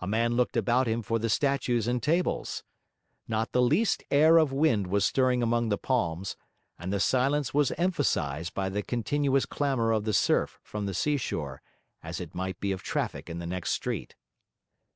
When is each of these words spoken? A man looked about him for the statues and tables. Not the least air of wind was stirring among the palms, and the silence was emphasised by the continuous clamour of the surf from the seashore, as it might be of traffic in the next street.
A 0.00 0.06
man 0.08 0.34
looked 0.34 0.56
about 0.56 0.88
him 0.88 1.00
for 1.00 1.20
the 1.20 1.28
statues 1.28 1.86
and 1.86 2.02
tables. 2.02 2.64
Not 3.28 3.52
the 3.52 3.62
least 3.62 4.02
air 4.10 4.36
of 4.36 4.52
wind 4.52 4.88
was 4.88 5.04
stirring 5.04 5.44
among 5.44 5.68
the 5.68 5.78
palms, 5.78 6.36
and 6.76 6.92
the 6.92 6.98
silence 6.98 7.54
was 7.54 7.70
emphasised 7.78 8.52
by 8.52 8.68
the 8.68 8.82
continuous 8.82 9.46
clamour 9.46 9.92
of 9.92 10.02
the 10.02 10.12
surf 10.12 10.58
from 10.64 10.86
the 10.86 10.92
seashore, 10.94 11.62
as 12.02 12.20
it 12.20 12.34
might 12.34 12.58
be 12.58 12.72
of 12.72 12.82
traffic 12.82 13.30
in 13.30 13.38
the 13.38 13.46
next 13.46 13.70
street. 13.70 14.16